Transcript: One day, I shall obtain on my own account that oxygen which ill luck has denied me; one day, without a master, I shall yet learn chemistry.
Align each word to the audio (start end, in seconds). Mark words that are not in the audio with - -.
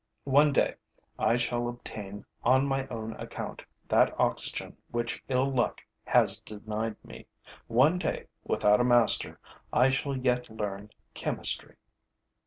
One 0.25 0.51
day, 0.51 0.77
I 1.19 1.37
shall 1.37 1.69
obtain 1.69 2.25
on 2.43 2.65
my 2.65 2.87
own 2.87 3.13
account 3.19 3.63
that 3.87 4.19
oxygen 4.19 4.77
which 4.89 5.23
ill 5.29 5.51
luck 5.53 5.83
has 6.05 6.39
denied 6.39 6.95
me; 7.05 7.27
one 7.67 7.99
day, 7.99 8.25
without 8.43 8.81
a 8.81 8.83
master, 8.83 9.39
I 9.71 9.91
shall 9.91 10.17
yet 10.17 10.49
learn 10.49 10.89
chemistry. 11.13 11.75